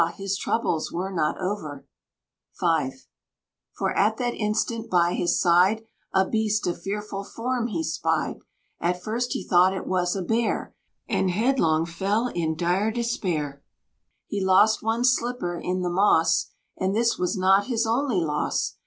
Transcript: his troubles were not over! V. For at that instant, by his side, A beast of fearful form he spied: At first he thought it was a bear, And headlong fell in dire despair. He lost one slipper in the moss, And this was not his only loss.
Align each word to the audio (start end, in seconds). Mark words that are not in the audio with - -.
his 0.17 0.35
troubles 0.35 0.91
were 0.91 1.11
not 1.11 1.39
over! 1.39 1.85
V. 2.59 2.91
For 3.77 3.95
at 3.95 4.17
that 4.17 4.33
instant, 4.33 4.89
by 4.89 5.13
his 5.13 5.39
side, 5.39 5.83
A 6.11 6.27
beast 6.27 6.65
of 6.65 6.81
fearful 6.81 7.23
form 7.23 7.67
he 7.67 7.83
spied: 7.83 8.39
At 8.79 8.99
first 8.99 9.33
he 9.33 9.47
thought 9.47 9.75
it 9.77 9.85
was 9.85 10.15
a 10.15 10.23
bear, 10.23 10.73
And 11.07 11.29
headlong 11.29 11.85
fell 11.85 12.25
in 12.29 12.55
dire 12.55 12.89
despair. 12.89 13.61
He 14.25 14.43
lost 14.43 14.81
one 14.81 15.03
slipper 15.05 15.55
in 15.59 15.83
the 15.83 15.89
moss, 15.91 16.49
And 16.75 16.95
this 16.95 17.19
was 17.19 17.37
not 17.37 17.67
his 17.67 17.85
only 17.85 18.21
loss. 18.21 18.77